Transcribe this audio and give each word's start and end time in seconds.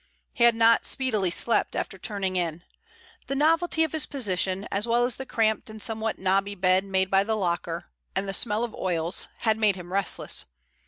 He 0.33 0.45
had 0.45 0.55
not 0.55 0.87
speedily 0.87 1.29
slept 1.29 1.75
after 1.75 1.95
turning 1.99 2.35
in. 2.35 2.63
The 3.27 3.35
novelty 3.35 3.83
of 3.83 3.91
his 3.91 4.07
position, 4.07 4.67
as 4.71 4.87
well 4.87 5.05
as 5.05 5.17
the 5.17 5.27
cramped 5.27 5.69
and 5.69 5.79
somewhat 5.79 6.17
knobby 6.17 6.55
bed 6.55 6.85
made 6.85 7.11
by 7.11 7.23
the 7.23 7.35
locker, 7.37 7.85
and 8.15 8.27
the 8.27 8.33
smell 8.33 8.63
of 8.63 8.73
oils, 8.73 9.27
had 9.41 9.59
made 9.59 9.75
him 9.75 9.93
restless. 9.93 10.45